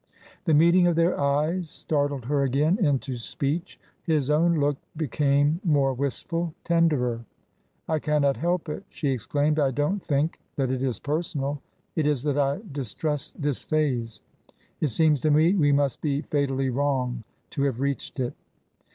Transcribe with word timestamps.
The 0.45 0.55
meeting 0.55 0.87
of 0.87 0.95
their 0.95 1.19
eyes 1.19 1.69
startled 1.69 2.25
her 2.25 2.41
again 2.41 2.79
into 2.83 3.17
speech. 3.17 3.79
His 4.01 4.31
own 4.31 4.55
look 4.59 4.77
became 4.97 5.61
more 5.63 5.93
wistful— 5.93 6.55
tenderer." 6.63 7.23
I 7.87 7.99
cannot 7.99 8.35
help 8.35 8.67
it," 8.67 8.83
she 8.89 9.09
exclaimed." 9.09 9.59
I 9.59 9.69
don't 9.69 10.01
think 10.01 10.39
that 10.55 10.71
it 10.71 10.81
is 10.81 10.97
personal. 10.97 11.61
It 11.95 12.07
is 12.07 12.23
that 12.23 12.39
I 12.39 12.61
distrust 12.71 13.43
this 13.43 13.61
phase! 13.61 14.23
It 14.79 14.87
seems 14.87 15.21
to 15.21 15.29
me 15.29 15.53
we 15.53 15.71
must 15.71 16.01
be 16.01 16.23
fatally 16.23 16.71
wrong 16.71 17.23
to 17.51 17.61
have 17.65 17.79
reached 17.79 18.19
it." 18.19 18.33